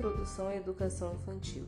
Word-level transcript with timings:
Introdução 0.00 0.48
à 0.48 0.56
Educação 0.56 1.12
Infantil. 1.12 1.66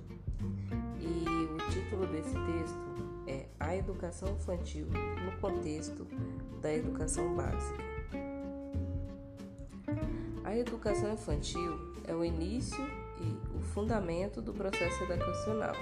E 0.99 1.23
o 1.29 1.71
título 1.71 2.07
desse 2.07 2.33
texto 2.33 2.79
é 3.27 3.45
A 3.61 3.77
Educação 3.77 4.27
Infantil 4.33 4.87
no 4.87 5.33
Contexto 5.39 6.07
da 6.63 6.73
Educação 6.73 7.37
Básica. 7.37 7.85
A 10.45 10.57
educação 10.57 11.13
infantil 11.13 11.79
é 12.05 12.15
o 12.15 12.25
início 12.25 12.83
e 13.21 13.59
o 13.59 13.61
fundamento 13.61 14.41
do 14.41 14.55
processo 14.55 15.05
educacional. 15.05 15.77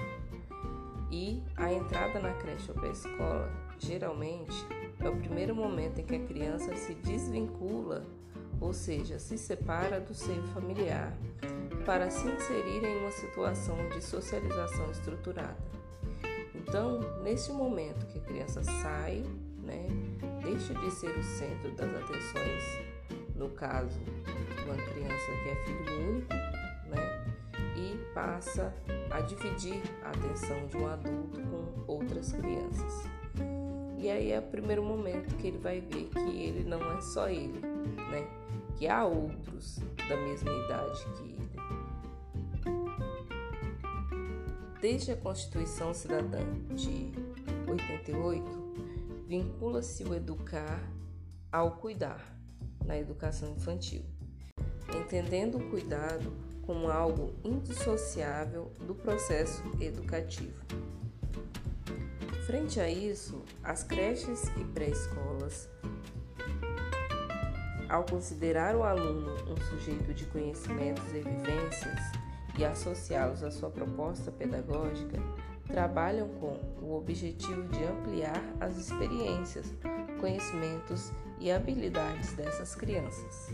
E 1.09 1.41
a 1.55 1.71
entrada 1.71 2.19
na 2.19 2.33
creche 2.33 2.69
ou 2.69 2.75
pré-escola, 2.75 3.49
geralmente, 3.79 4.67
é 4.99 5.07
o 5.07 5.15
primeiro 5.15 5.55
momento 5.55 5.99
em 5.99 6.03
que 6.03 6.15
a 6.15 6.25
criança 6.25 6.75
se 6.75 6.95
desvincula, 6.95 8.05
ou 8.61 8.71
seja, 8.71 9.17
se 9.17 9.37
separa 9.37 9.99
do 9.99 10.13
seio 10.13 10.43
familiar, 10.53 11.11
para 11.83 12.11
se 12.11 12.27
inserir 12.27 12.85
em 12.85 12.97
uma 12.99 13.11
situação 13.11 13.75
de 13.89 14.01
socialização 14.01 14.91
estruturada. 14.91 15.57
Então, 16.53 16.99
neste 17.23 17.51
momento 17.51 18.05
que 18.05 18.19
a 18.19 18.21
criança 18.21 18.63
sai, 18.63 19.25
né, 19.57 19.87
deixa 20.43 20.75
de 20.75 20.91
ser 20.91 21.09
o 21.09 21.23
centro 21.23 21.71
das 21.71 21.89
atenções, 21.89 22.63
no 23.35 23.49
caso, 23.49 23.99
uma 24.63 24.75
criança 24.75 25.25
que 25.43 25.49
é 25.49 25.55
filho 25.65 26.09
único, 26.09 26.33
né, 26.87 27.25
e 27.75 28.13
passa 28.13 28.73
a 29.09 29.21
dividir 29.21 29.81
a 30.03 30.09
atenção 30.09 30.67
de 30.67 30.77
um 30.77 30.87
adulto 30.87 31.41
com 31.41 31.91
outras 31.91 32.31
crianças. 32.31 33.09
E 33.97 34.09
aí 34.09 34.31
é 34.31 34.39
o 34.39 34.43
primeiro 34.43 34.83
momento 34.83 35.35
que 35.37 35.47
ele 35.47 35.57
vai 35.57 35.81
ver 35.81 36.05
que 36.09 36.41
ele 36.41 36.63
não 36.63 36.79
é 36.91 37.01
só 37.01 37.27
ele, 37.27 37.59
né? 37.59 38.40
Que 38.81 38.87
há 38.87 39.05
outros 39.05 39.77
da 40.09 40.17
mesma 40.17 40.51
idade 40.51 41.05
que 41.15 41.23
ele. 41.23 41.51
Desde 44.81 45.11
a 45.11 45.17
Constituição 45.17 45.93
Cidadã 45.93 46.39
de 46.73 47.11
88, 47.69 48.43
vincula-se 49.27 50.03
o 50.03 50.15
educar 50.15 50.81
ao 51.51 51.73
cuidar 51.73 52.35
na 52.83 52.97
educação 52.97 53.51
infantil, 53.51 54.03
entendendo 54.99 55.59
o 55.59 55.69
cuidado 55.69 56.33
como 56.63 56.89
algo 56.89 57.35
indissociável 57.43 58.71
do 58.87 58.95
processo 58.95 59.61
educativo. 59.79 60.59
Frente 62.47 62.79
a 62.79 62.89
isso, 62.89 63.43
as 63.63 63.83
creches 63.83 64.45
e 64.59 64.63
pré-escolas, 64.73 65.69
ao 67.91 68.05
considerar 68.05 68.73
o 68.73 68.83
aluno 68.83 69.35
um 69.51 69.57
sujeito 69.69 70.13
de 70.13 70.25
conhecimentos 70.27 71.03
e 71.09 71.19
vivências 71.19 71.99
e 72.57 72.63
associá-los 72.63 73.43
à 73.43 73.51
sua 73.51 73.69
proposta 73.69 74.31
pedagógica, 74.31 75.19
trabalham 75.67 76.29
com 76.39 76.57
o 76.81 76.95
objetivo 76.95 77.67
de 77.67 77.83
ampliar 77.83 78.41
as 78.61 78.77
experiências, 78.77 79.73
conhecimentos 80.21 81.11
e 81.37 81.51
habilidades 81.51 82.31
dessas 82.33 82.75
crianças. 82.75 83.51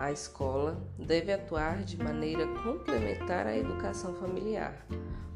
A 0.00 0.10
escola 0.10 0.80
deve 0.98 1.32
atuar 1.32 1.84
de 1.84 1.96
maneira 1.96 2.46
complementar 2.62 3.46
à 3.46 3.56
educação 3.56 4.14
familiar, 4.14 4.84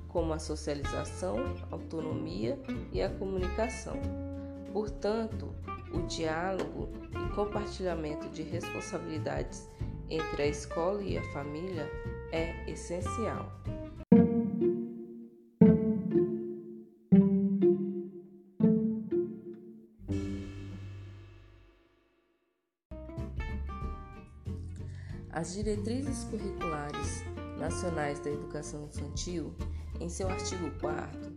como 0.08 0.32
a 0.32 0.38
socialização, 0.40 1.36
autonomia 1.70 2.58
e 2.92 3.00
a 3.00 3.10
comunicação. 3.10 4.31
Portanto, 4.72 5.54
o 5.92 6.06
diálogo 6.06 6.88
e 7.10 7.34
compartilhamento 7.34 8.28
de 8.30 8.42
responsabilidades 8.42 9.68
entre 10.08 10.42
a 10.42 10.46
escola 10.46 11.02
e 11.02 11.18
a 11.18 11.32
família 11.32 11.90
é 12.32 12.70
essencial. 12.70 13.52
As 25.30 25.54
diretrizes 25.54 26.24
curriculares 26.24 27.24
nacionais 27.58 28.20
da 28.20 28.30
educação 28.30 28.84
infantil 28.84 29.52
em 29.98 30.08
seu 30.08 30.28
artigo 30.28 30.70
4 30.80 31.30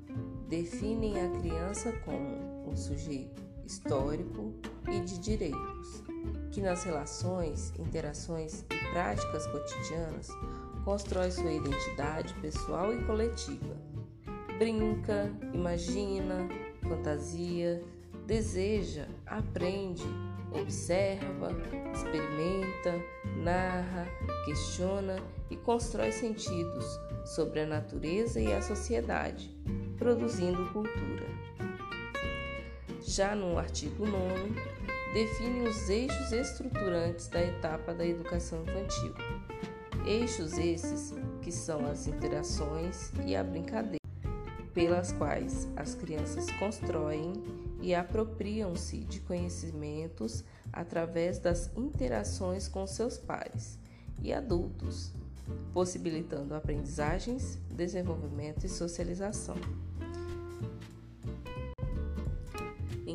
definem 0.49 1.19
a 1.19 1.29
criança 1.39 1.91
como 2.03 2.34
sujeito 2.75 3.43
histórico 3.65 4.53
e 4.87 4.99
de 4.99 5.19
direitos, 5.19 6.03
que 6.51 6.61
nas 6.61 6.83
relações, 6.83 7.73
interações 7.79 8.63
e 8.69 8.91
práticas 8.91 9.47
cotidianas 9.47 10.29
constrói 10.83 11.31
sua 11.31 11.51
identidade 11.51 12.33
pessoal 12.35 12.93
e 12.93 13.03
coletiva. 13.05 13.75
Brinca, 14.57 15.31
imagina, 15.53 16.47
fantasia, 16.87 17.83
deseja, 18.25 19.07
aprende, 19.25 20.05
observa, 20.53 21.49
experimenta, 21.93 23.03
narra, 23.43 24.07
questiona 24.45 25.17
e 25.49 25.57
constrói 25.57 26.11
sentidos 26.11 26.85
sobre 27.25 27.61
a 27.61 27.65
natureza 27.65 28.39
e 28.39 28.53
a 28.53 28.61
sociedade, 28.61 29.49
produzindo 29.97 30.71
cultura. 30.71 31.25
Já 33.15 33.33
no 33.33 33.57
artigo 33.57 34.05
9, 34.05 34.53
define 35.13 35.69
os 35.69 35.89
eixos 35.89 36.33
estruturantes 36.33 37.29
da 37.29 37.41
etapa 37.41 37.93
da 37.93 38.05
educação 38.05 38.61
infantil. 38.63 39.13
Eixos 40.05 40.57
esses 40.57 41.13
que 41.41 41.49
são 41.49 41.89
as 41.89 42.07
interações 42.07 43.13
e 43.25 43.33
a 43.33 43.41
brincadeira, 43.41 44.03
pelas 44.73 45.13
quais 45.13 45.65
as 45.77 45.95
crianças 45.95 46.51
constroem 46.59 47.41
e 47.81 47.95
apropriam-se 47.95 48.97
de 49.05 49.21
conhecimentos 49.21 50.43
através 50.73 51.39
das 51.39 51.71
interações 51.77 52.67
com 52.67 52.85
seus 52.85 53.17
pares 53.17 53.79
e 54.21 54.33
adultos, 54.33 55.13
possibilitando 55.71 56.53
aprendizagens, 56.53 57.57
desenvolvimento 57.71 58.65
e 58.65 58.69
socialização. 58.69 59.55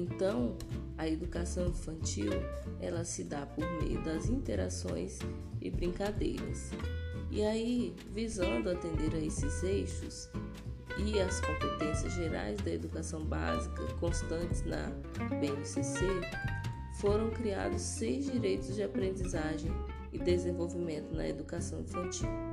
Então, 0.00 0.56
a 0.96 1.06
educação 1.06 1.68
infantil, 1.68 2.32
ela 2.80 3.04
se 3.04 3.22
dá 3.22 3.44
por 3.44 3.64
meio 3.82 4.02
das 4.02 4.30
interações 4.30 5.18
e 5.60 5.70
brincadeiras. 5.70 6.70
E 7.30 7.42
aí, 7.44 7.94
visando 8.10 8.70
atender 8.70 9.14
a 9.14 9.18
esses 9.18 9.62
eixos 9.62 10.30
e 11.04 11.20
as 11.20 11.40
competências 11.40 12.14
gerais 12.14 12.58
da 12.62 12.70
educação 12.70 13.24
básica 13.24 13.84
constantes 14.00 14.62
na 14.62 14.90
BNCC, 15.38 16.06
foram 16.94 17.30
criados 17.30 17.82
seis 17.82 18.30
direitos 18.30 18.74
de 18.74 18.82
aprendizagem 18.82 19.70
e 20.12 20.18
desenvolvimento 20.18 21.14
na 21.14 21.28
educação 21.28 21.80
infantil. 21.80 22.49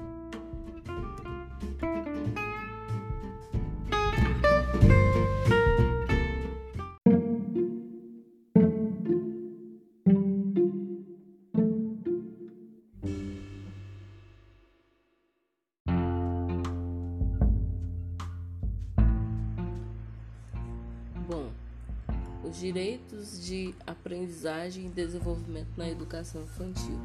Direitos 22.60 23.46
de 23.46 23.74
aprendizagem 23.86 24.88
e 24.88 24.90
desenvolvimento 24.90 25.70
na 25.78 25.88
educação 25.88 26.42
infantil. 26.42 27.00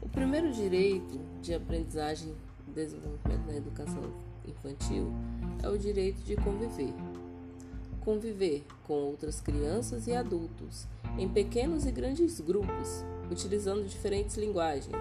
O 0.00 0.08
primeiro 0.08 0.52
direito 0.52 1.18
de 1.42 1.54
aprendizagem 1.54 2.34
e 2.66 2.70
desenvolvimento 2.70 3.46
na 3.46 3.56
educação 3.56 4.02
infantil 4.46 5.12
é 5.62 5.68
o 5.68 5.76
direito 5.76 6.22
de 6.22 6.36
conviver. 6.36 6.94
Conviver 8.00 8.64
com 8.86 8.94
outras 8.94 9.40
crianças 9.40 10.06
e 10.06 10.14
adultos 10.14 10.86
em 11.18 11.28
pequenos 11.28 11.84
e 11.84 11.90
grandes 11.90 12.40
grupos, 12.40 13.04
utilizando 13.30 13.86
diferentes 13.86 14.36
linguagens, 14.36 14.96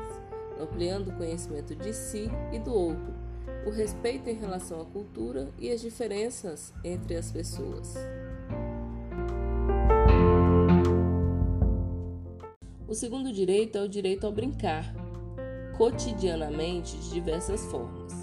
ampliando 0.60 1.10
o 1.10 1.16
conhecimento 1.16 1.76
de 1.76 1.94
si 1.94 2.28
e 2.52 2.60
do 2.60 2.74
outro, 2.74 3.14
o 3.66 3.70
respeito 3.70 4.30
em 4.30 4.36
relação 4.36 4.82
à 4.82 4.86
cultura 4.86 5.50
e 5.60 5.72
as 5.72 5.80
diferenças 5.80 6.74
entre 6.84 7.16
as 7.16 7.32
pessoas. 7.32 7.94
O 12.88 12.96
segundo 12.96 13.34
direito 13.34 13.78
é 13.78 13.82
o 13.82 13.90
direito 13.90 14.26
ao 14.26 14.32
brincar, 14.32 14.96
cotidianamente 15.78 16.96
de 16.96 17.10
diversas 17.10 17.66
formas, 17.66 18.14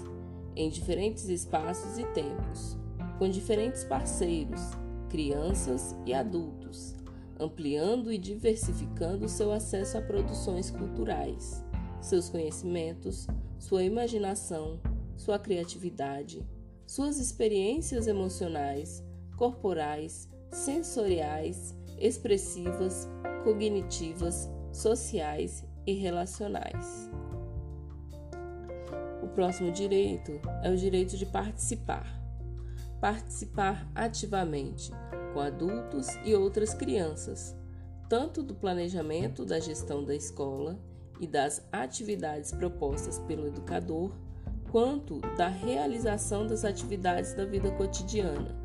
em 0.55 0.69
diferentes 0.69 1.29
espaços 1.29 1.99
e 1.99 2.03
tempos, 2.13 2.75
com 3.19 3.29
diferentes 3.29 3.83
parceiros, 3.83 4.59
crianças 5.07 5.95
e 6.03 6.15
adultos, 6.15 6.95
ampliando 7.39 8.11
e 8.11 8.17
diversificando 8.17 9.29
seu 9.29 9.51
acesso 9.51 9.99
a 9.99 10.01
produções 10.01 10.71
culturais. 10.71 11.63
seus 12.01 12.27
conhecimentos, 12.27 13.27
sua 13.59 13.83
imaginação, 13.83 14.79
sua 15.15 15.37
criatividade, 15.37 16.43
suas 16.87 17.19
experiências 17.19 18.07
emocionais, 18.07 19.03
corporais, 19.37 20.27
sensoriais, 20.51 21.75
expressivas, 21.99 23.07
cognitivas, 23.43 24.49
sociais 24.75 25.65
e 25.85 25.93
relacionais. 25.93 27.09
O 29.23 29.27
próximo 29.27 29.71
direito 29.71 30.39
é 30.63 30.69
o 30.69 30.77
direito 30.77 31.17
de 31.17 31.25
participar. 31.25 32.21
Participar 32.99 33.89
ativamente 33.95 34.91
com 35.33 35.39
adultos 35.39 36.07
e 36.23 36.33
outras 36.33 36.73
crianças, 36.73 37.55
tanto 38.07 38.43
do 38.43 38.55
planejamento 38.55 39.45
da 39.45 39.59
gestão 39.59 40.03
da 40.03 40.15
escola 40.15 40.79
e 41.19 41.27
das 41.27 41.65
atividades 41.71 42.51
propostas 42.51 43.19
pelo 43.19 43.47
educador, 43.47 44.11
quanto 44.71 45.19
da 45.37 45.47
realização 45.47 46.45
das 46.45 46.65
atividades 46.65 47.33
da 47.33 47.45
vida 47.45 47.71
cotidiana, 47.71 48.55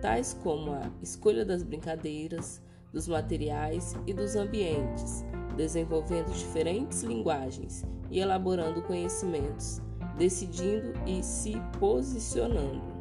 tais 0.00 0.32
como 0.32 0.72
a 0.72 0.90
escolha 1.02 1.44
das 1.44 1.62
brincadeiras, 1.62 2.60
dos 2.92 3.08
materiais 3.08 3.94
e 4.06 4.14
dos 4.14 4.36
ambientes, 4.36 5.24
desenvolvendo 5.56 6.32
diferentes 6.32 7.02
linguagens 7.02 7.84
e 8.10 8.20
elaborando 8.20 8.82
conhecimentos, 8.82 9.80
decidindo 10.16 10.92
e 11.06 11.22
se 11.22 11.54
posicionando. 11.78 12.96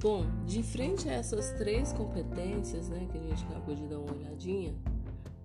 Bom, 0.00 0.26
de 0.46 0.62
frente 0.64 1.08
a 1.08 1.12
essas 1.12 1.52
três 1.52 1.92
competências, 1.92 2.88
né, 2.88 3.06
que 3.10 3.18
a 3.18 3.20
gente 3.20 3.44
acabou 3.44 3.74
de 3.74 3.86
dar 3.86 3.98
uma 3.98 4.12
olhadinha, 4.12 4.74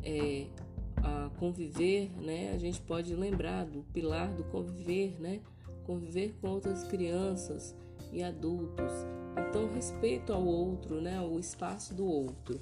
é, 0.03 0.47
a 0.97 1.29
conviver, 1.37 2.09
né, 2.19 2.51
a 2.53 2.57
gente 2.57 2.81
pode 2.81 3.13
lembrar 3.13 3.65
do 3.65 3.83
pilar 3.93 4.33
do 4.33 4.43
conviver, 4.45 5.15
né, 5.19 5.41
conviver 5.85 6.35
com 6.41 6.49
outras 6.49 6.83
crianças 6.85 7.75
e 8.11 8.23
adultos. 8.23 8.91
Então, 9.47 9.71
respeito 9.71 10.33
ao 10.33 10.43
outro, 10.43 10.99
né, 10.99 11.21
o 11.21 11.39
espaço 11.39 11.93
do 11.93 12.05
outro. 12.05 12.59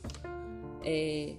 É, 0.83 1.35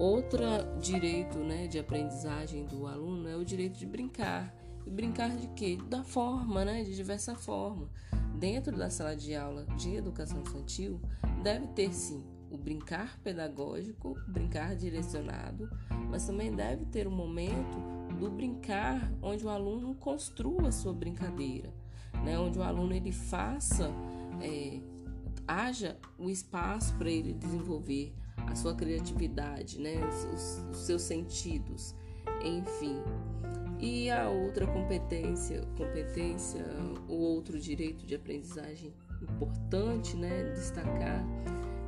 outro 0.00 0.42
direito, 0.80 1.38
né, 1.38 1.66
de 1.66 1.78
aprendizagem 1.78 2.64
do 2.64 2.86
aluno 2.86 3.28
é 3.28 3.36
o 3.36 3.44
direito 3.44 3.78
de 3.78 3.86
brincar. 3.86 4.54
E 4.86 4.90
brincar 4.90 5.36
de 5.36 5.46
quê? 5.48 5.78
Da 5.88 6.02
forma, 6.02 6.64
né, 6.64 6.82
de 6.82 6.94
diversa 6.96 7.34
forma 7.34 7.88
dentro 8.40 8.74
da 8.74 8.88
sala 8.88 9.14
de 9.14 9.34
aula 9.34 9.66
de 9.76 9.96
educação 9.96 10.40
infantil 10.40 10.98
deve 11.42 11.66
ter 11.68 11.92
sim 11.92 12.24
o 12.50 12.56
brincar 12.56 13.20
pedagógico, 13.22 14.16
o 14.26 14.32
brincar 14.32 14.74
direcionado, 14.74 15.70
mas 16.08 16.26
também 16.26 16.50
deve 16.50 16.86
ter 16.86 17.06
um 17.06 17.10
momento 17.10 17.78
do 18.18 18.30
brincar 18.30 19.12
onde 19.22 19.44
o 19.44 19.48
aluno 19.48 19.94
construa 19.94 20.68
a 20.68 20.72
sua 20.72 20.92
brincadeira, 20.92 21.72
né? 22.24 22.38
onde 22.38 22.58
o 22.58 22.62
aluno 22.62 22.92
ele 22.92 23.12
faça, 23.12 23.92
é, 24.40 24.80
haja 25.46 25.96
o 26.18 26.28
espaço 26.28 26.94
para 26.94 27.10
ele 27.10 27.34
desenvolver 27.34 28.12
a 28.50 28.54
sua 28.54 28.74
criatividade, 28.74 29.80
né? 29.80 29.94
os, 30.06 30.64
os 30.70 30.76
seus 30.78 31.02
sentidos, 31.02 31.94
enfim. 32.44 32.96
E 33.78 34.10
a 34.10 34.28
outra 34.28 34.66
competência, 34.66 35.62
competência, 35.76 36.62
o 37.08 37.14
outro 37.14 37.58
direito 37.58 38.04
de 38.04 38.14
aprendizagem 38.14 38.92
importante, 39.22 40.16
né, 40.16 40.52
destacar 40.54 41.24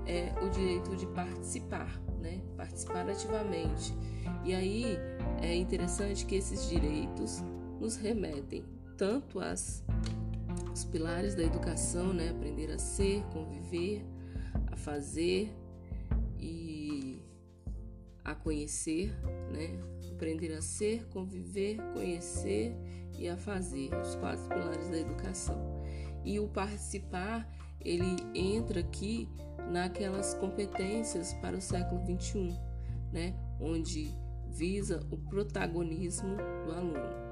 é 0.07 0.33
o 0.43 0.49
direito 0.49 0.97
de 0.97 1.07
participar, 1.07 2.01
né, 2.21 2.41
participar 2.57 3.09
ativamente. 3.09 3.95
E 4.45 4.55
aí 4.55 4.97
é 5.43 5.55
interessante 5.55 6.25
que 6.25 6.35
esses 6.35 6.69
direitos 6.69 7.43
nos 7.79 7.97
remetem 7.97 8.65
tanto 8.97 9.39
às 9.39 9.85
os 10.73 10.85
pilares 10.85 11.35
da 11.35 11.43
educação, 11.43 12.15
né, 12.15 12.31
aprender 12.31 12.71
a 12.71 12.79
ser, 12.79 13.23
conviver, 13.33 14.03
a 14.71 14.77
fazer 14.77 15.55
e 16.43 17.23
a 18.25 18.35
conhecer, 18.35 19.15
né, 19.51 19.79
aprender 20.11 20.53
a 20.53 20.61
ser, 20.61 21.07
conviver, 21.09 21.79
conhecer 21.95 22.75
e 23.19 23.29
a 23.29 23.37
fazer, 23.37 23.95
os 23.95 24.15
quatro 24.17 24.49
pilares 24.49 24.89
da 24.89 24.99
educação. 24.99 25.83
E 26.25 26.39
o 26.39 26.49
participar, 26.49 27.49
ele 27.81 28.17
entra 28.35 28.81
aqui 28.81 29.29
naquelas 29.71 30.35
competências 30.35 31.33
para 31.35 31.57
o 31.57 31.61
século 31.61 32.05
21, 32.05 32.49
né, 33.13 33.35
onde 33.61 34.11
visa 34.51 35.07
o 35.11 35.17
protagonismo 35.17 36.37
do 36.67 36.73
aluno. 36.73 37.23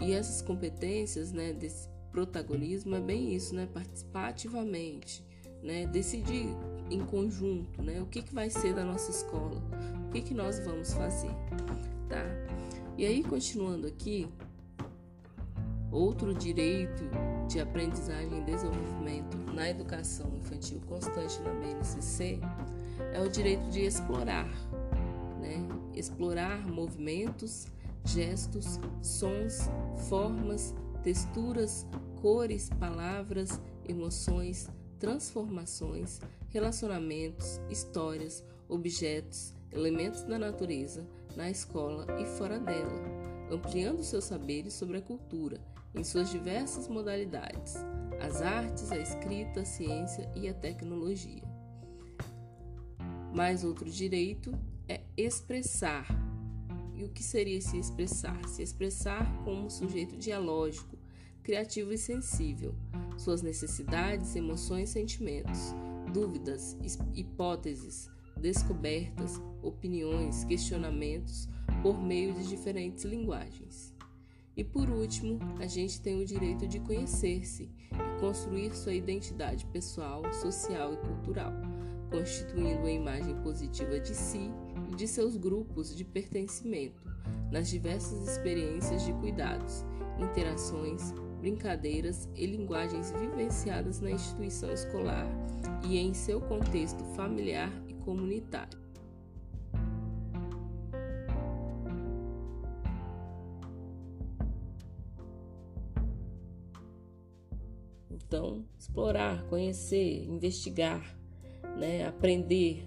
E 0.00 0.12
essas 0.12 0.42
competências, 0.42 1.32
né, 1.32 1.52
desse 1.52 1.88
protagonismo 2.10 2.94
é 2.94 3.00
bem 3.00 3.34
isso, 3.34 3.54
né, 3.54 3.66
participar 3.66 4.28
ativamente, 4.28 5.24
né, 5.62 5.86
decidir 5.86 6.48
em 6.90 7.00
conjunto, 7.00 7.82
né, 7.82 8.00
o 8.00 8.06
que, 8.06 8.22
que 8.22 8.34
vai 8.34 8.50
ser 8.50 8.74
da 8.74 8.84
nossa 8.84 9.10
escola, 9.10 9.62
o 10.08 10.10
que, 10.10 10.20
que 10.22 10.34
nós 10.34 10.58
vamos 10.60 10.92
fazer 10.94 11.30
tá? 12.08 12.24
E 12.96 13.06
aí, 13.06 13.22
continuando 13.22 13.86
aqui, 13.86 14.28
outro 15.92 16.34
direito 16.34 17.04
de 17.46 17.60
aprendizagem 17.60 18.40
e 18.40 18.44
desenvolvimento 18.44 19.36
na 19.54 19.68
educação 19.68 20.30
infantil 20.36 20.80
constante 20.86 21.40
na 21.42 21.52
BNCC 21.54 22.40
é 23.12 23.20
o 23.20 23.28
direito 23.28 23.68
de 23.70 23.82
explorar, 23.82 24.48
né? 25.40 25.66
Explorar 25.94 26.66
movimentos, 26.66 27.66
gestos, 28.04 28.80
sons, 29.02 29.70
formas, 30.08 30.74
texturas, 31.02 31.86
cores, 32.20 32.68
palavras, 32.80 33.60
emoções, 33.88 34.68
transformações, 34.98 36.20
relacionamentos, 36.48 37.60
histórias, 37.70 38.44
objetos, 38.68 39.54
elementos 39.72 40.22
da 40.24 40.38
natureza, 40.38 41.06
na 41.36 41.50
escola 41.50 42.06
e 42.20 42.24
fora 42.24 42.58
dela, 42.58 43.02
ampliando 43.50 44.02
seus 44.02 44.24
saberes 44.24 44.74
sobre 44.74 44.98
a 44.98 45.02
cultura 45.02 45.60
em 45.94 46.04
suas 46.04 46.30
diversas 46.30 46.88
modalidades, 46.88 47.74
as 48.20 48.42
artes, 48.42 48.90
a 48.92 48.98
escrita, 48.98 49.60
a 49.60 49.64
ciência 49.64 50.30
e 50.34 50.48
a 50.48 50.54
tecnologia. 50.54 51.42
Mais 53.34 53.64
outro 53.64 53.88
direito 53.90 54.52
é 54.88 55.00
expressar. 55.16 56.06
E 56.94 57.04
o 57.04 57.08
que 57.08 57.22
seria 57.22 57.60
se 57.60 57.78
expressar? 57.78 58.48
Se 58.48 58.62
expressar 58.62 59.24
como 59.44 59.70
sujeito 59.70 60.16
dialógico, 60.16 60.96
criativo 61.42 61.92
e 61.92 61.98
sensível, 61.98 62.74
suas 63.16 63.40
necessidades, 63.40 64.34
emoções, 64.34 64.90
sentimentos, 64.90 65.74
dúvidas, 66.08 66.76
hipóteses, 67.14 68.10
descobertas, 68.36 69.40
opiniões, 69.62 70.44
questionamentos 70.44 71.48
por 71.82 72.00
meio 72.00 72.32
de 72.34 72.48
diferentes 72.48 73.04
linguagens. 73.04 73.94
E 74.56 74.64
por 74.64 74.90
último, 74.90 75.38
a 75.60 75.66
gente 75.66 76.00
tem 76.00 76.20
o 76.20 76.26
direito 76.26 76.66
de 76.66 76.80
conhecer-se 76.80 77.70
e 77.92 78.20
construir 78.20 78.74
sua 78.74 78.92
identidade 78.92 79.64
pessoal, 79.66 80.22
social 80.32 80.94
e 80.94 80.96
cultural, 80.96 81.52
constituindo 82.10 82.80
uma 82.80 82.90
imagem 82.90 83.40
positiva 83.42 84.00
de 84.00 84.14
si 84.14 84.50
e 84.90 84.96
de 84.96 85.06
seus 85.06 85.36
grupos 85.36 85.94
de 85.94 86.04
pertencimento 86.04 87.00
nas 87.52 87.68
diversas 87.68 88.28
experiências 88.28 89.04
de 89.04 89.12
cuidados, 89.14 89.84
interações, 90.18 91.14
brincadeiras 91.40 92.28
e 92.34 92.46
linguagens 92.46 93.12
vivenciadas 93.12 94.00
na 94.00 94.10
instituição 94.10 94.72
escolar 94.72 95.26
e 95.88 95.98
em 95.98 96.12
seu 96.12 96.40
contexto 96.40 97.04
familiar 97.14 97.72
comunitário. 98.08 98.78
Então, 108.10 108.64
explorar, 108.78 109.44
conhecer, 109.44 110.24
investigar, 110.24 111.18
né, 111.76 112.06
aprender, 112.06 112.82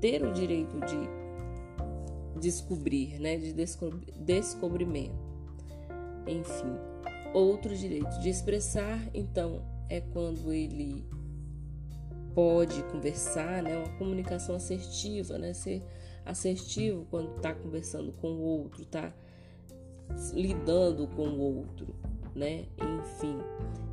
ter 0.00 0.24
o 0.24 0.32
direito 0.32 0.78
de 0.80 2.40
descobrir, 2.40 3.18
né, 3.18 3.36
de 3.36 3.52
descobri 3.52 4.12
descobrimento. 4.12 5.18
Enfim, 6.28 6.93
outro 7.34 7.76
direito 7.76 8.18
de 8.20 8.30
expressar, 8.30 8.98
então, 9.12 9.62
é 9.90 10.00
quando 10.00 10.52
ele 10.52 11.04
pode 12.34 12.82
conversar, 12.84 13.62
né? 13.62 13.76
Uma 13.76 13.98
comunicação 13.98 14.54
assertiva, 14.54 15.36
né? 15.36 15.52
Ser 15.52 15.82
assertivo 16.24 17.06
quando 17.10 17.36
está 17.36 17.54
conversando 17.54 18.12
com 18.12 18.28
o 18.28 18.40
outro, 18.40 18.82
está 18.82 19.12
lidando 20.32 21.06
com 21.08 21.28
o 21.28 21.56
outro, 21.58 21.94
né? 22.34 22.64
Enfim. 23.00 23.38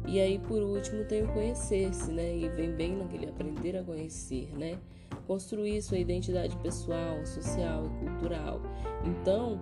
E 0.07 0.19
aí, 0.19 0.39
por 0.39 0.61
último, 0.61 1.05
tem 1.05 1.23
o 1.23 1.33
conhecer-se, 1.33 2.11
né? 2.11 2.35
E 2.35 2.49
vem 2.49 2.71
bem 2.71 2.95
naquele 2.95 3.29
aprender 3.29 3.77
a 3.77 3.83
conhecer, 3.83 4.49
né? 4.57 4.79
Construir 5.27 5.81
sua 5.81 5.97
identidade 5.97 6.55
pessoal, 6.57 7.25
social 7.25 7.85
e 7.85 8.05
cultural. 8.05 8.61
Então, 9.05 9.59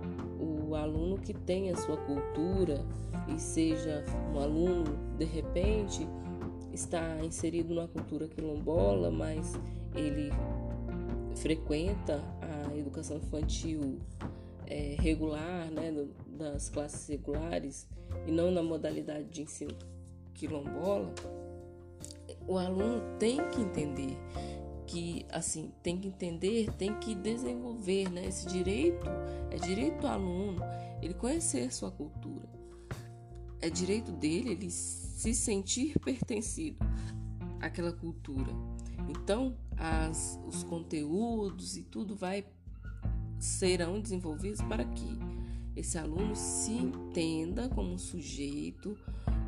o, 0.70 0.74
aluno 0.74 1.18
que 1.18 1.34
tenha 1.34 1.76
sua 1.76 1.96
cultura 1.96 2.84
e 3.28 3.38
seja 3.38 4.04
um 4.34 4.38
aluno 4.38 4.84
de 5.18 5.24
repente 5.24 6.06
está 6.72 7.18
inserido 7.24 7.74
numa 7.74 7.88
cultura 7.88 8.28
quilombola, 8.28 9.10
mas 9.10 9.54
ele 9.94 10.30
frequenta 11.36 12.22
a 12.40 12.76
educação 12.76 13.16
infantil 13.16 13.98
é, 14.66 14.96
regular, 14.98 15.70
né, 15.70 16.06
das 16.38 16.68
classes 16.68 17.08
regulares 17.08 17.88
e 18.26 18.30
não 18.30 18.50
na 18.50 18.62
modalidade 18.62 19.24
de 19.24 19.42
ensino 19.42 19.74
quilombola, 20.34 21.12
o 22.46 22.56
aluno 22.56 23.02
tem 23.18 23.36
que 23.50 23.60
entender 23.60 24.16
que 24.90 25.24
assim 25.30 25.70
tem 25.84 25.96
que 25.96 26.08
entender, 26.08 26.72
tem 26.72 26.92
que 26.98 27.14
desenvolver, 27.14 28.10
né? 28.10 28.26
Esse 28.26 28.46
direito 28.48 29.06
é 29.50 29.56
direito 29.56 30.00
do 30.00 30.06
aluno 30.08 30.60
ele 31.00 31.14
conhecer 31.14 31.72
sua 31.72 31.92
cultura. 31.92 32.48
É 33.60 33.70
direito 33.70 34.10
dele 34.10 34.50
ele 34.50 34.70
se 34.70 35.32
sentir 35.32 35.96
pertencido 36.00 36.78
àquela 37.60 37.92
cultura. 37.92 38.50
Então, 39.08 39.56
as, 39.76 40.40
os 40.46 40.64
conteúdos 40.64 41.76
e 41.76 41.84
tudo 41.84 42.16
vai 42.16 42.44
serão 43.38 44.00
desenvolvidos 44.00 44.60
para 44.62 44.84
que 44.84 45.18
esse 45.76 45.98
aluno 45.98 46.34
se 46.34 46.72
entenda 46.72 47.68
como 47.68 47.96
sujeito, 47.96 48.98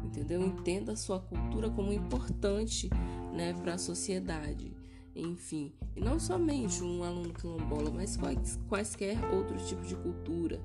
entendeu? 0.05 0.41
Entenda 0.41 0.93
a 0.93 0.97
sua 0.97 1.19
cultura 1.19 1.69
como 1.69 1.93
importante, 1.93 2.89
né, 3.35 3.53
para 3.55 3.75
a 3.75 3.79
sociedade. 3.79 4.82
Enfim, 5.15 5.73
e 5.95 6.01
não 6.01 6.19
somente 6.19 6.83
um 6.83 7.05
aluno 7.05 7.35
quilombola, 7.35 7.91
mas 7.91 8.17
quais, 8.17 8.59
quaisquer 8.69 9.19
outros 9.35 9.69
tipos 9.69 9.89
de 9.89 9.97
cultura, 9.97 10.61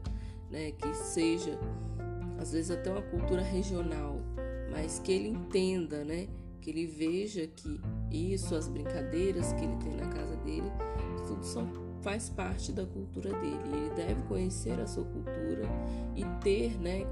né, 0.49 0.71
que 0.71 0.93
seja 0.95 1.59
às 2.39 2.53
vezes 2.53 2.71
até 2.71 2.89
uma 2.89 3.01
cultura 3.01 3.41
regional, 3.41 4.21
mas 4.71 4.99
que 4.99 5.11
ele 5.11 5.29
entenda, 5.29 6.05
né, 6.05 6.27
que 6.61 6.69
ele 6.69 6.85
veja 6.85 7.45
que 7.47 7.81
isso, 8.11 8.55
as 8.55 8.67
brincadeiras 8.69 9.51
que 9.53 9.65
ele 9.65 9.75
tem 9.77 9.95
na 9.95 10.07
casa 10.07 10.35
dele, 10.37 10.71
tudo 11.27 11.43
são 11.43 11.87
faz 12.01 12.29
parte 12.29 12.71
da 12.71 12.85
cultura 12.85 13.31
dele. 13.33 13.59
Ele 13.65 13.89
deve 13.95 14.21
conhecer 14.23 14.79
a 14.79 14.87
sua 14.87 15.03
cultura 15.03 15.63
e 16.15 16.23
ter, 16.41 16.79
né, 16.79 17.05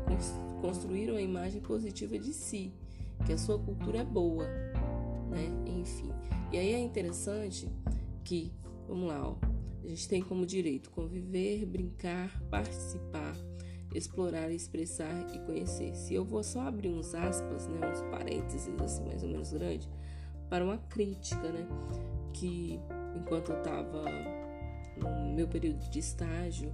construir 0.61 1.09
uma 1.09 1.21
imagem 1.21 1.61
positiva 1.61 2.17
de 2.17 2.33
si, 2.33 2.71
que 3.25 3.33
a 3.33 3.37
sua 3.37 3.59
cultura 3.59 3.99
é 3.99 4.03
boa. 4.05 4.45
E 6.55 6.57
aí 6.57 6.73
é 6.73 6.79
interessante 6.79 7.67
que, 8.23 8.49
vamos 8.87 9.09
lá, 9.09 9.27
ó, 9.27 9.35
a 9.83 9.87
gente 9.89 10.07
tem 10.07 10.21
como 10.21 10.45
direito 10.45 10.89
conviver, 10.89 11.65
brincar, 11.65 12.41
participar, 12.49 13.35
explorar, 13.93 14.49
expressar 14.49 15.35
e 15.35 15.39
conhecer. 15.39 15.93
Se 15.93 16.13
eu 16.13 16.23
vou 16.23 16.41
só 16.43 16.61
abrir 16.61 16.87
uns 16.87 17.13
aspas, 17.13 17.67
né, 17.67 17.91
uns 17.91 17.99
parênteses 18.03 18.69
assim 18.81 19.03
mais 19.03 19.21
ou 19.21 19.27
menos 19.27 19.51
grande, 19.51 19.89
para 20.49 20.63
uma 20.63 20.77
crítica, 20.77 21.51
né, 21.51 21.67
que 22.31 22.79
enquanto 23.17 23.51
eu 23.51 23.57
estava 23.57 24.05
no 24.95 25.35
meu 25.35 25.49
período 25.49 25.89
de 25.89 25.99
estágio, 25.99 26.73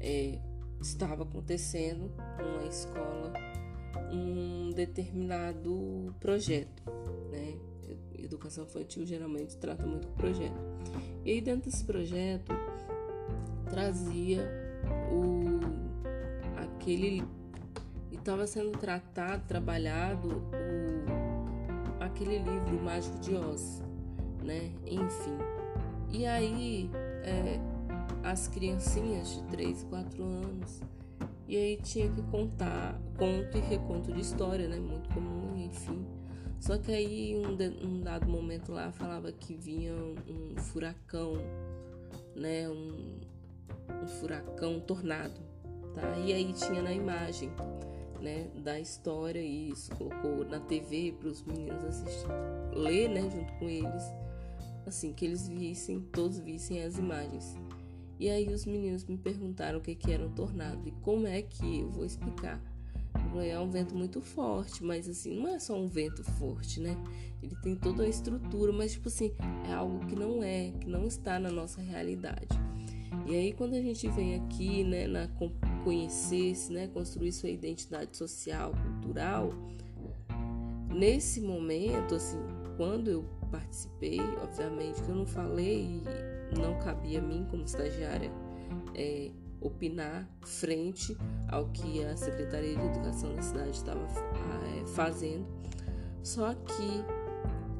é, 0.00 0.38
estava 0.82 1.22
acontecendo 1.22 2.12
numa 2.38 2.68
escola 2.68 3.32
um 4.12 4.70
determinado 4.72 6.14
projeto, 6.20 6.82
né? 7.30 7.73
Educação 8.24 8.64
infantil 8.64 9.06
geralmente 9.06 9.56
trata 9.56 9.86
muito 9.86 10.08
projeto. 10.08 10.58
E 11.24 11.32
aí 11.32 11.40
dentro 11.40 11.70
desse 11.70 11.84
projeto 11.84 12.52
trazia 13.68 14.42
o 15.10 15.60
aquele 16.56 17.24
e 18.10 18.16
estava 18.16 18.46
sendo 18.46 18.72
tratado, 18.72 19.44
trabalhado 19.46 20.28
o 20.28 21.34
aquele 22.02 22.38
livro 22.38 22.82
Mágico 22.82 23.18
de 23.18 23.34
Oz, 23.34 23.82
né? 24.42 24.70
Enfim. 24.86 25.38
E 26.10 26.26
aí 26.26 26.90
é, 27.22 27.58
as 28.22 28.48
criancinhas 28.48 29.34
de 29.34 29.42
3 29.44 29.82
e 29.82 29.86
4 29.86 30.22
anos. 30.22 30.80
E 31.46 31.56
aí 31.56 31.76
tinha 31.76 32.08
que 32.08 32.22
contar 32.22 32.98
conto 33.18 33.58
e 33.58 33.60
reconto 33.60 34.12
de 34.12 34.20
história, 34.20 34.68
né? 34.68 34.76
Muito 34.76 35.08
comum, 35.12 35.56
enfim. 35.56 36.06
Só 36.60 36.78
que 36.78 36.92
aí 36.92 37.36
um, 37.36 37.54
de, 37.54 37.68
um 37.84 38.00
dado 38.00 38.28
momento 38.28 38.72
lá 38.72 38.90
falava 38.92 39.30
que 39.32 39.54
vinha 39.54 39.92
um 39.94 40.56
furacão, 40.56 41.34
né? 42.34 42.68
Um, 42.68 43.20
um 44.02 44.06
furacão, 44.06 44.76
um 44.76 44.80
tornado, 44.80 45.40
tá? 45.94 46.18
E 46.18 46.32
aí 46.32 46.52
tinha 46.52 46.82
na 46.82 46.92
imagem, 46.92 47.50
né? 48.20 48.48
Da 48.62 48.80
história 48.80 49.40
isso, 49.40 49.94
colocou 49.96 50.44
na 50.44 50.60
TV 50.60 51.14
para 51.18 51.28
os 51.28 51.42
meninos 51.42 51.84
assistir, 51.84 52.28
ler, 52.72 53.08
né? 53.08 53.22
Junto 53.30 53.52
com 53.54 53.68
eles 53.68 54.02
assim, 54.86 55.12
que 55.12 55.24
eles 55.24 55.48
vissem, 55.48 56.00
todos 56.00 56.38
vissem 56.38 56.82
as 56.82 56.98
imagens. 56.98 57.56
E 58.18 58.28
aí 58.28 58.48
os 58.48 58.64
meninos 58.64 59.04
me 59.04 59.16
perguntaram 59.16 59.78
o 59.78 59.82
que, 59.82 59.94
que 59.94 60.12
era 60.12 60.24
um 60.24 60.30
tornado 60.30 60.86
e 60.86 60.92
como 61.02 61.26
é 61.26 61.42
que 61.42 61.80
eu 61.80 61.90
vou 61.90 62.04
explicar. 62.04 62.60
É 63.40 63.58
um 63.58 63.70
vento 63.70 63.94
muito 63.94 64.20
forte, 64.20 64.84
mas 64.84 65.08
assim, 65.08 65.38
não 65.38 65.48
é 65.48 65.58
só 65.58 65.74
um 65.76 65.86
vento 65.86 66.22
forte, 66.22 66.80
né? 66.80 66.96
Ele 67.42 67.54
tem 67.62 67.76
toda 67.76 68.04
a 68.04 68.08
estrutura, 68.08 68.72
mas 68.72 68.92
tipo 68.92 69.08
assim, 69.08 69.32
é 69.68 69.72
algo 69.72 70.04
que 70.06 70.14
não 70.14 70.42
é, 70.42 70.72
que 70.80 70.88
não 70.88 71.06
está 71.06 71.38
na 71.38 71.50
nossa 71.50 71.80
realidade. 71.80 72.48
E 73.26 73.34
aí 73.34 73.52
quando 73.52 73.74
a 73.74 73.80
gente 73.80 74.08
vem 74.08 74.34
aqui, 74.34 74.84
né, 74.84 75.06
na 75.06 75.28
conhecer-se, 75.84 76.72
né, 76.72 76.88
construir 76.88 77.32
sua 77.32 77.50
identidade 77.50 78.16
social, 78.16 78.72
cultural, 78.72 79.50
nesse 80.88 81.40
momento, 81.40 82.14
assim, 82.14 82.38
quando 82.76 83.08
eu 83.08 83.24
participei, 83.50 84.20
obviamente 84.42 85.02
que 85.02 85.08
eu 85.08 85.16
não 85.16 85.26
falei 85.26 86.00
e 86.52 86.58
não 86.58 86.78
cabia 86.80 87.20
a 87.20 87.22
mim 87.22 87.46
como 87.50 87.64
estagiária 87.64 88.30
é, 88.94 89.30
opinar 89.64 90.28
frente 90.42 91.16
ao 91.48 91.68
que 91.70 92.04
a 92.04 92.16
Secretaria 92.16 92.76
de 92.76 92.86
Educação 92.86 93.34
da 93.34 93.42
cidade 93.42 93.70
estava 93.70 94.00
é, 94.02 94.86
fazendo. 94.88 95.46
Só 96.22 96.54
que 96.54 97.04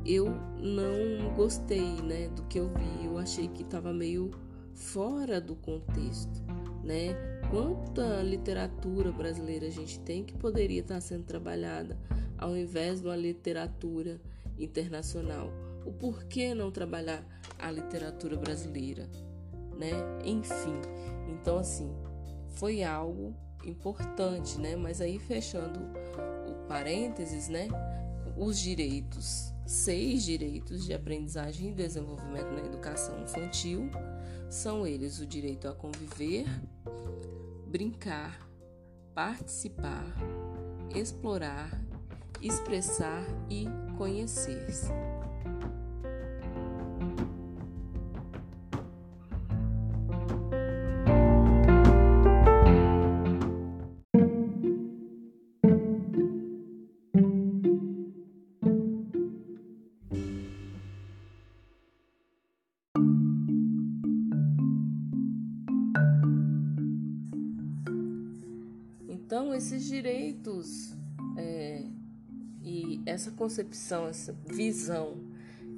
eu 0.05 0.31
não 0.59 1.35
gostei, 1.35 2.03
né, 2.03 2.29
do 2.29 2.43
que 2.45 2.59
eu 2.59 2.69
vi. 2.69 3.07
Eu 3.07 3.19
achei 3.19 3.49
que 3.49 3.63
estava 3.63 3.93
meio 3.93 4.31
fora 4.73 5.41
do 5.41 5.55
contexto, 5.55 6.43
né? 6.83 7.15
Quanta 7.51 8.23
literatura 8.23 9.13
brasileira 9.13 9.67
a 9.67 9.71
gente 9.71 10.01
tem 10.01 10.25
que 10.25 10.35
poderia 10.35 10.81
estar 10.81 11.01
sendo 11.01 11.25
trabalhada 11.25 11.97
ao 12.37 12.57
invés 12.57 13.01
de 13.01 13.07
uma 13.07 13.17
literatura 13.17 14.21
internacional. 14.59 15.51
O 15.87 15.93
porquê 15.93 16.55
não 16.55 16.71
trabalhar 16.71 17.25
a 17.59 17.71
literatura 17.71 18.37
brasileira, 18.37 19.09
né? 19.79 19.91
Enfim, 20.25 20.81
então 21.29 21.59
assim, 21.59 21.93
foi 22.51 22.83
algo 22.83 23.35
importante, 23.65 24.61
né? 24.61 24.77
Mas 24.77 25.01
aí 25.01 25.19
fechando 25.19 25.81
o 26.49 26.67
parênteses, 26.69 27.49
né? 27.49 27.69
Os 28.37 28.59
direitos, 28.59 29.53
seis 29.67 30.25
direitos 30.25 30.85
de 30.85 30.93
aprendizagem 30.93 31.71
e 31.71 31.75
desenvolvimento 31.75 32.53
na 32.53 32.65
educação 32.65 33.21
infantil 33.23 33.89
são 34.51 34.87
eles 34.87 35.21
o 35.21 35.27
direito 35.27 35.69
a 35.69 35.75
conviver, 35.75 36.47
brincar, 37.67 38.49
participar, 39.15 40.05
explorar, 40.95 41.71
expressar 42.41 43.25
e 43.49 43.67
conhecer-se. 43.97 44.91
Esses 69.65 69.87
direitos 69.87 70.95
é, 71.39 71.83
e 72.63 73.01
essa 73.07 73.31
concepção, 73.31 74.07
essa 74.07 74.37
visão 74.47 75.17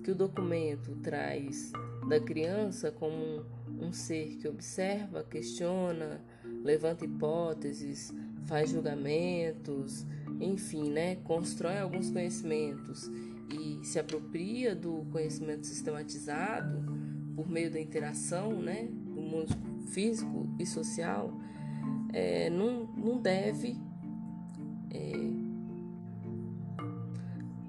que 0.02 0.10
o 0.10 0.14
documento 0.14 0.96
traz 0.96 1.70
da 2.08 2.18
criança 2.18 2.90
como 2.90 3.14
um, 3.14 3.86
um 3.86 3.92
ser 3.92 4.38
que 4.38 4.48
observa, 4.48 5.22
questiona, 5.22 6.20
levanta 6.64 7.04
hipóteses, 7.04 8.12
faz 8.46 8.70
julgamentos, 8.70 10.04
enfim, 10.40 10.90
né, 10.90 11.16
constrói 11.22 11.78
alguns 11.78 12.10
conhecimentos 12.10 13.08
e 13.48 13.86
se 13.86 14.00
apropria 14.00 14.74
do 14.74 15.06
conhecimento 15.12 15.64
sistematizado 15.64 16.84
por 17.36 17.48
meio 17.48 17.70
da 17.70 17.80
interação, 17.80 18.60
né, 18.60 18.88
do 18.90 19.22
mundo 19.22 19.56
físico 19.92 20.48
e 20.58 20.66
social, 20.66 21.32
é, 22.12 22.50
não, 22.50 22.86
não 22.96 23.18
deve 23.18 23.76
é, 24.90 25.12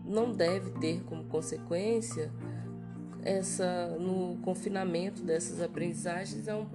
não 0.06 0.32
deve 0.32 0.72
ter 0.80 1.04
como 1.04 1.26
consequência 1.26 2.32
essa 3.24 3.98
no 4.00 4.38
confinamento 4.38 5.22
dessas 5.22 5.62
aprendizagens 5.62 6.48
a 6.48 6.56
um, 6.56 6.66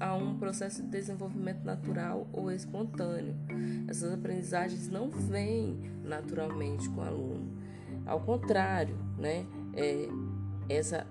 a 0.00 0.16
um 0.16 0.36
processo 0.38 0.82
de 0.82 0.88
desenvolvimento 0.88 1.62
natural 1.62 2.26
ou 2.32 2.50
espontâneo. 2.50 3.36
Essas 3.86 4.12
aprendizagens 4.12 4.88
não 4.88 5.08
vêm 5.08 5.78
naturalmente 6.02 6.88
com 6.90 7.00
o 7.00 7.04
aluno. 7.04 7.60
Ao 8.04 8.20
contrário, 8.20 8.96
né, 9.16 9.46
é, 9.74 10.08
essa, 10.68 11.06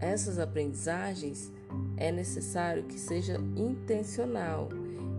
essas 0.00 0.38
aprendizagens 0.38 1.52
é 1.96 2.10
necessário 2.10 2.84
que 2.84 2.98
seja 2.98 3.36
intencional. 3.56 4.70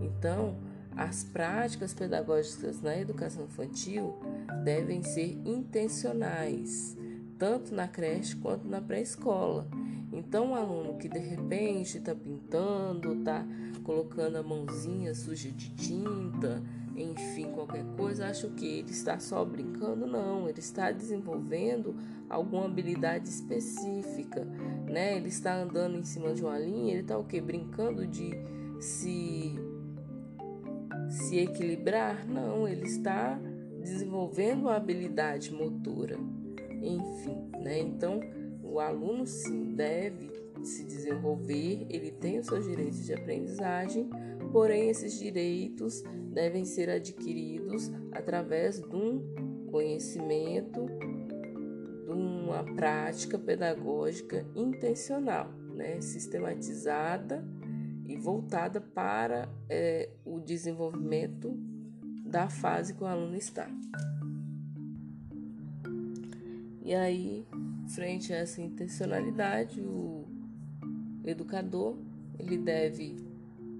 Então, 0.02 0.56
as 0.96 1.24
práticas 1.24 1.94
pedagógicas 1.94 2.82
na 2.82 2.96
educação 2.98 3.44
infantil 3.44 4.14
devem 4.62 5.02
ser 5.02 5.38
intencionais, 5.44 6.96
tanto 7.38 7.74
na 7.74 7.88
creche 7.88 8.36
quanto 8.36 8.68
na 8.68 8.80
pré-escola. 8.80 9.66
Então, 10.12 10.52
o 10.52 10.54
aluno 10.54 10.98
que 10.98 11.08
de 11.08 11.18
repente 11.18 11.96
está 11.96 12.14
pintando, 12.14 13.14
está 13.14 13.46
colocando 13.82 14.36
a 14.36 14.42
mãozinha 14.42 15.14
suja 15.14 15.50
de 15.50 15.70
tinta, 15.70 16.62
enfim, 16.94 17.50
qualquer 17.52 17.84
coisa, 17.96 18.26
acho 18.26 18.50
que 18.50 18.66
ele 18.80 18.90
está 18.90 19.18
só 19.18 19.42
brincando, 19.44 20.06
não, 20.06 20.48
ele 20.48 20.60
está 20.60 20.92
desenvolvendo 20.92 21.94
alguma 22.28 22.66
habilidade 22.66 23.28
específica, 23.28 24.44
né? 24.86 25.16
Ele 25.16 25.28
está 25.28 25.54
andando 25.54 25.96
em 25.96 26.04
cima 26.04 26.34
de 26.34 26.42
uma 26.42 26.58
linha, 26.58 26.92
ele 26.92 27.02
está 27.02 27.16
o 27.16 27.24
que? 27.24 27.40
Brincando 27.40 28.06
de 28.06 28.32
se 28.78 29.58
se 31.12 31.38
equilibrar? 31.38 32.26
Não, 32.26 32.66
ele 32.66 32.86
está 32.86 33.38
desenvolvendo 33.80 34.62
uma 34.62 34.76
habilidade 34.76 35.52
motora. 35.52 36.18
Enfim, 36.80 37.50
né? 37.60 37.78
Então, 37.78 38.20
o 38.62 38.80
aluno 38.80 39.26
sim 39.26 39.74
deve 39.74 40.30
se 40.62 40.84
desenvolver, 40.84 41.86
ele 41.90 42.10
tem 42.10 42.38
os 42.38 42.46
seus 42.46 42.64
direitos 42.64 43.04
de 43.04 43.12
aprendizagem, 43.12 44.08
porém 44.52 44.88
esses 44.88 45.18
direitos 45.18 46.02
devem 46.32 46.64
ser 46.64 46.88
adquiridos 46.88 47.90
através 48.12 48.80
de 48.80 48.94
um 48.94 49.66
conhecimento, 49.70 50.86
de 52.04 52.12
uma 52.12 52.64
prática 52.74 53.38
pedagógica 53.38 54.46
intencional, 54.54 55.50
né? 55.74 56.00
sistematizada 56.00 57.44
e 58.12 58.16
voltada 58.16 58.80
para 58.80 59.48
é, 59.68 60.10
o 60.24 60.38
desenvolvimento 60.38 61.56
da 62.26 62.48
fase 62.48 62.94
que 62.94 63.02
o 63.02 63.06
aluno 63.06 63.36
está. 63.36 63.68
E 66.82 66.94
aí, 66.94 67.46
frente 67.94 68.32
a 68.32 68.36
essa 68.36 68.60
intencionalidade, 68.60 69.80
o 69.80 70.26
educador 71.24 71.96
ele 72.38 72.58
deve 72.58 73.16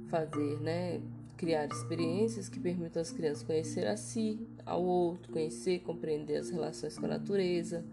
fazer, 0.08 0.60
né, 0.60 1.00
criar 1.36 1.66
experiências 1.66 2.48
que 2.48 2.60
permitam 2.60 3.02
às 3.02 3.10
crianças 3.10 3.42
conhecer 3.42 3.86
a 3.86 3.96
si, 3.96 4.38
ao 4.64 4.82
outro, 4.82 5.32
conhecer, 5.32 5.80
compreender 5.80 6.36
as 6.36 6.50
relações 6.50 6.97
com 6.97 7.04
a 7.04 7.08
natureza, 7.08 7.84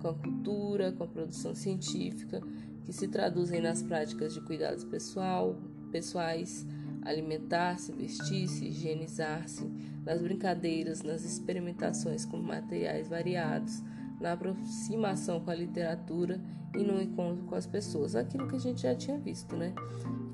com 0.00 0.08
a 0.08 0.14
cultura, 0.14 0.92
com 0.92 1.04
a 1.04 1.06
produção 1.06 1.54
científica, 1.54 2.42
que 2.84 2.92
se 2.92 3.08
traduzem 3.08 3.60
nas 3.60 3.82
práticas 3.82 4.34
de 4.34 4.40
cuidados 4.40 4.84
pessoal, 4.84 5.56
pessoais, 5.86 6.66
alimentar-se, 7.02 7.92
vestir-se, 7.92 8.66
higienizar-se, 8.66 9.64
nas 10.04 10.20
brincadeiras, 10.20 11.02
nas 11.02 11.24
experimentações 11.24 12.24
com 12.24 12.36
materiais 12.36 13.08
variados, 13.08 13.82
na 14.20 14.32
aproximação 14.32 15.40
com 15.40 15.50
a 15.50 15.54
literatura 15.54 16.40
e 16.74 16.82
no 16.82 17.00
encontro 17.00 17.44
com 17.44 17.54
as 17.54 17.66
pessoas. 17.66 18.14
Aquilo 18.14 18.48
que 18.48 18.56
a 18.56 18.60
gente 18.60 18.82
já 18.82 18.94
tinha 18.94 19.18
visto, 19.18 19.56
né? 19.56 19.72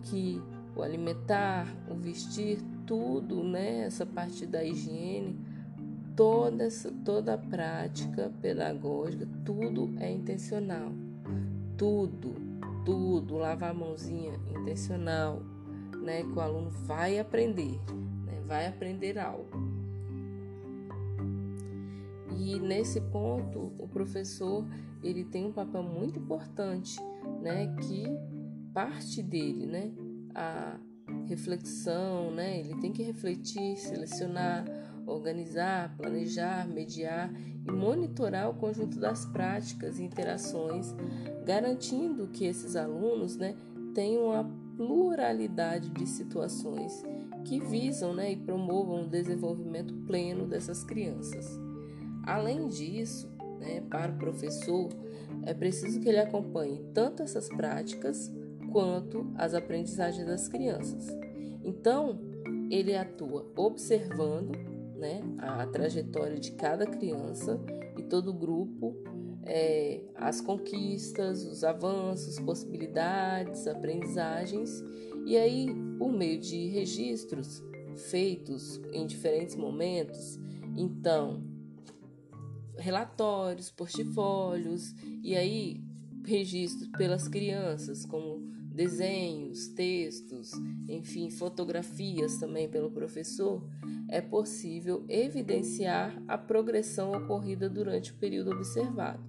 Que 0.03 0.41
o 0.75 0.83
alimentar, 0.83 1.67
o 1.91 1.95
vestir, 1.95 2.59
tudo, 2.87 3.43
né? 3.43 3.81
Essa 3.81 4.07
parte 4.07 4.47
da 4.47 4.65
higiene, 4.65 5.39
toda 6.17 6.65
essa, 6.65 6.91
toda 7.05 7.35
a 7.35 7.39
prática 7.39 8.33
pedagógica, 8.41 9.27
tudo 9.45 9.93
é 9.99 10.11
intencional. 10.11 10.93
Tudo, 11.77 12.35
tudo, 12.85 13.37
lavar 13.37 13.71
a 13.71 13.75
mãozinha 13.75 14.33
intencional, 14.51 15.43
né? 16.03 16.23
Que 16.23 16.33
o 16.33 16.41
aluno 16.41 16.71
vai 16.71 17.19
aprender, 17.19 17.81
né? 18.25 18.41
Vai 18.47 18.67
aprender 18.67 19.19
algo. 19.19 19.73
E 22.39 22.59
nesse 22.59 23.01
ponto, 23.01 23.73
o 23.79 23.87
professor 23.87 24.67
ele 25.03 25.25
tem 25.25 25.47
um 25.47 25.53
papel 25.53 25.83
muito 25.83 26.19
importante, 26.19 26.99
né, 27.41 27.75
que 27.81 28.05
parte 28.73 29.23
dele, 29.23 29.67
né, 29.67 29.93
a 30.35 30.79
reflexão, 31.27 32.31
né, 32.31 32.59
ele 32.59 32.81
tem 32.81 32.93
que 32.93 33.03
refletir, 33.03 33.77
selecionar, 33.77 34.65
organizar, 35.07 35.97
planejar, 35.97 36.69
mediar 36.69 37.33
e 37.67 37.71
monitorar 37.71 38.51
o 38.51 38.55
conjunto 38.55 38.99
das 38.99 39.25
práticas 39.27 39.99
e 39.99 40.05
interações, 40.05 40.95
garantindo 41.45 42.29
que 42.29 42.45
esses 42.45 42.77
alunos, 42.77 43.37
né, 43.37 43.55
tenham 43.95 44.27
uma 44.27 44.51
pluralidade 44.77 45.91
de 45.91 46.07
situações 46.07 47.03
que 47.45 47.61
visam, 47.61 48.15
né, 48.15 48.33
e 48.33 48.37
promovam 48.37 49.05
o 49.05 49.09
desenvolvimento 49.09 49.95
pleno 50.07 50.47
dessas 50.47 50.83
crianças. 50.83 51.59
Além 52.25 52.69
disso, 52.69 53.29
né, 53.59 53.83
para 53.89 54.13
o 54.13 54.17
professor, 54.17 54.89
é 55.45 55.53
preciso 55.53 56.01
que 56.01 56.09
ele 56.09 56.21
acompanhe 56.21 56.81
tanto 56.95 57.23
essas 57.23 57.49
práticas 57.49 58.33
quanto 58.71 59.27
as 59.37 59.55
aprendizagens 59.55 60.27
das 60.27 60.49
crianças. 60.49 61.07
Então, 61.63 62.19
ele 62.71 62.97
atua 62.97 63.47
observando 63.57 64.53
né, 65.03 65.21
a 65.39 65.67
trajetória 65.67 66.39
de 66.39 66.53
cada 66.53 66.87
criança 66.87 67.61
e 67.99 68.05
todo 68.05 68.31
o 68.31 68.33
grupo, 68.33 68.97
é, 69.43 70.01
as 70.15 70.41
conquistas, 70.41 71.45
os 71.45 71.65
avanços, 71.65 72.39
possibilidades, 72.39 73.67
aprendizagens, 73.67 74.71
e 75.27 75.37
aí, 75.37 75.67
por 75.99 76.13
meio 76.13 76.39
de 76.39 76.69
registros 76.69 77.61
feitos 78.11 78.81
em 78.93 79.05
diferentes 79.05 79.57
momentos, 79.57 80.39
então 80.77 81.43
relatórios, 82.79 83.71
portfólios 83.71 84.95
e 85.23 85.35
aí 85.35 85.85
registros 86.25 86.89
pelas 86.97 87.27
crianças, 87.27 88.07
como 88.07 88.41
desenhos, 88.73 89.69
textos, 89.69 90.53
enfim, 90.89 91.31
fotografias 91.31 92.39
também 92.39 92.69
pelo 92.69 92.91
professor, 92.91 93.63
é 94.09 94.21
possível 94.21 95.05
evidenciar 95.09 96.23
a 96.27 96.37
progressão 96.37 97.13
ocorrida 97.13 97.69
durante 97.69 98.13
o 98.13 98.15
período 98.15 98.51
observado. 98.51 99.23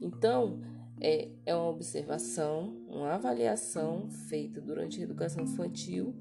Então, 0.00 0.60
é, 1.00 1.28
é 1.46 1.54
uma 1.54 1.68
observação, 1.68 2.76
uma 2.88 3.14
avaliação 3.14 4.10
feita 4.10 4.60
durante 4.60 5.00
a 5.00 5.04
educação 5.04 5.44
infantil, 5.44 6.14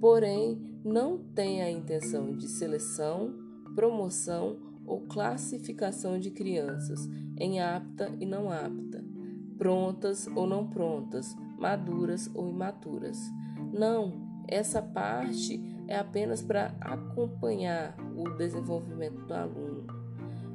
porém 0.00 0.58
não 0.84 1.18
tem 1.18 1.62
a 1.62 1.70
intenção 1.70 2.36
de 2.36 2.48
seleção, 2.48 3.32
promoção 3.74 4.58
ou 4.86 5.00
classificação 5.02 6.18
de 6.18 6.30
crianças 6.30 7.08
em 7.38 7.60
apta 7.60 8.12
e 8.20 8.26
não 8.26 8.50
apta, 8.50 9.04
prontas 9.56 10.26
ou 10.34 10.46
não 10.46 10.66
prontas, 10.66 11.34
maduras 11.64 12.30
ou 12.34 12.50
imaturas. 12.50 13.18
Não, 13.72 14.12
essa 14.46 14.82
parte 14.82 15.58
é 15.88 15.96
apenas 15.96 16.42
para 16.42 16.74
acompanhar 16.78 17.96
o 18.14 18.28
desenvolvimento 18.36 19.24
do 19.24 19.32
aluno, 19.32 19.86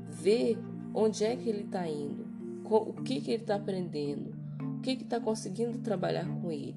ver 0.08 0.60
onde 0.94 1.24
é 1.24 1.36
que 1.36 1.50
ele 1.50 1.64
está 1.64 1.88
indo, 1.88 2.28
o 2.64 2.94
que, 3.02 3.22
que 3.22 3.32
ele 3.32 3.42
está 3.42 3.56
aprendendo, 3.56 4.36
o 4.78 4.82
que 4.82 4.92
está 4.92 5.20
conseguindo 5.20 5.80
trabalhar 5.80 6.28
com 6.42 6.52
ele. 6.52 6.76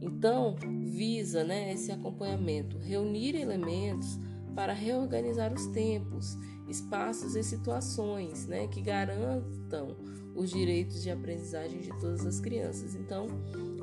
Então, 0.00 0.54
visa 0.84 1.42
né, 1.42 1.72
esse 1.72 1.90
acompanhamento, 1.90 2.78
reunir 2.78 3.34
elementos 3.34 4.16
para 4.54 4.72
reorganizar 4.72 5.52
os 5.52 5.66
tempos 5.68 6.36
espaços 6.72 7.36
e 7.36 7.42
situações 7.42 8.46
né, 8.46 8.66
que 8.66 8.80
garantam 8.80 9.94
os 10.34 10.50
direitos 10.50 11.02
de 11.02 11.10
aprendizagem 11.10 11.80
de 11.80 11.90
todas 12.00 12.24
as 12.24 12.40
crianças. 12.40 12.94
Então, 12.94 13.26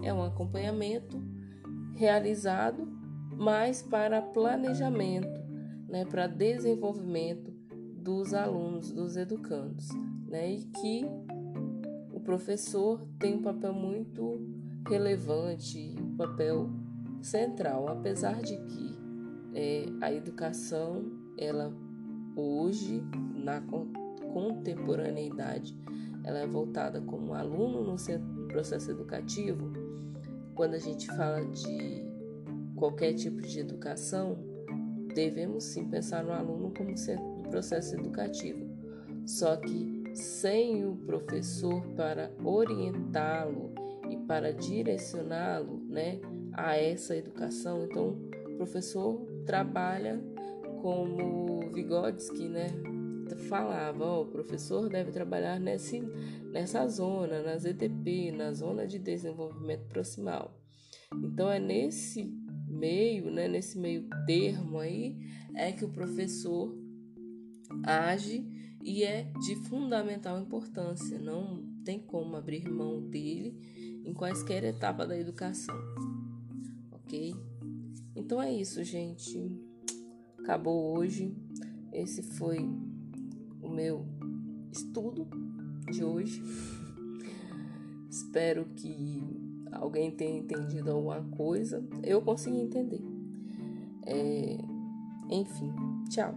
é 0.01 0.11
um 0.11 0.23
acompanhamento 0.23 1.21
realizado, 1.93 2.87
mas 3.37 3.83
para 3.83 4.21
planejamento, 4.21 5.39
né, 5.87 6.03
para 6.03 6.25
desenvolvimento 6.25 7.53
dos 7.95 8.33
alunos, 8.33 8.91
dos 8.91 9.15
educandos, 9.15 9.87
né, 10.27 10.51
e 10.51 10.65
que 10.65 11.05
o 12.11 12.19
professor 12.19 13.05
tem 13.19 13.35
um 13.35 13.41
papel 13.43 13.73
muito 13.73 14.41
relevante, 14.87 15.95
um 16.01 16.15
papel 16.15 16.71
central, 17.21 17.87
apesar 17.87 18.41
de 18.41 18.57
que 18.57 18.97
é, 19.53 19.85
a 20.01 20.11
educação, 20.11 21.05
ela 21.37 21.71
hoje, 22.39 23.03
na 23.35 23.61
contemporaneidade, 24.33 25.77
ela 26.23 26.39
é 26.39 26.47
voltada 26.47 27.01
como 27.01 27.33
aluno 27.33 27.83
no 27.83 27.95
processo 28.47 28.91
educativo. 28.91 29.71
Quando 30.55 30.73
a 30.75 30.79
gente 30.79 31.07
fala 31.07 31.45
de 31.45 32.03
qualquer 32.75 33.13
tipo 33.13 33.41
de 33.41 33.59
educação, 33.59 34.37
devemos 35.13 35.63
sim 35.63 35.85
pensar 35.85 36.23
no 36.23 36.31
aluno 36.31 36.71
como 36.75 36.97
centro 36.97 37.25
do 37.35 37.49
processo 37.49 37.95
educativo. 37.95 38.67
Só 39.25 39.55
que 39.55 39.99
sem 40.13 40.85
o 40.85 40.95
professor 40.95 41.81
para 41.95 42.31
orientá-lo 42.43 43.71
e 44.09 44.17
para 44.17 44.51
direcioná-lo, 44.51 45.79
né, 45.87 46.19
a 46.53 46.75
essa 46.75 47.15
educação, 47.15 47.83
então 47.83 48.17
o 48.47 48.57
professor 48.57 49.21
trabalha 49.45 50.19
como 50.81 51.59
Vygotsky, 51.73 52.47
né, 52.47 52.67
falava, 53.47 54.03
ó, 54.03 54.21
o 54.23 54.27
professor 54.27 54.89
deve 54.89 55.11
trabalhar 55.11 55.59
nesse, 55.59 56.01
nessa 56.51 56.87
zona, 56.87 57.41
na 57.41 57.57
ZTP, 57.57 58.31
na 58.31 58.53
zona 58.53 58.87
de 58.87 58.99
desenvolvimento 58.99 59.87
proximal. 59.87 60.59
Então 61.23 61.49
é 61.49 61.59
nesse 61.59 62.31
meio, 62.67 63.31
né, 63.31 63.47
nesse 63.47 63.77
meio 63.77 64.07
termo 64.25 64.79
aí, 64.79 65.17
é 65.55 65.71
que 65.71 65.85
o 65.85 65.89
professor 65.89 66.75
age 67.83 68.45
e 68.83 69.03
é 69.03 69.23
de 69.41 69.55
fundamental 69.55 70.39
importância. 70.39 71.19
Não 71.19 71.63
tem 71.83 71.99
como 71.99 72.35
abrir 72.35 72.69
mão 72.69 73.01
dele 73.01 74.01
em 74.05 74.13
quaisquer 74.13 74.63
etapa 74.63 75.05
da 75.05 75.17
educação. 75.17 75.75
Ok? 76.91 77.35
Então 78.15 78.41
é 78.41 78.53
isso, 78.53 78.83
gente. 78.83 79.68
Acabou 80.49 80.97
hoje. 80.97 81.31
Esse 81.93 82.23
foi 82.23 82.67
o 83.61 83.69
meu 83.69 84.03
estudo 84.71 85.27
de 85.91 86.03
hoje. 86.03 86.41
Espero 88.09 88.65
que 88.75 89.23
alguém 89.71 90.09
tenha 90.09 90.39
entendido 90.39 90.89
alguma 90.89 91.21
coisa. 91.37 91.87
Eu 92.01 92.23
consegui 92.23 92.61
entender. 92.61 93.03
É... 94.07 94.57
Enfim, 95.29 95.71
tchau. 96.09 96.33